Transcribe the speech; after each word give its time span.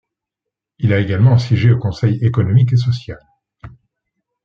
Il 0.79 0.93
a 0.93 0.99
également 0.99 1.37
siégé 1.37 1.69
au 1.71 1.77
Conseil 1.77 2.25
économique 2.25 2.73
et 2.73 2.77
social. 2.77 3.19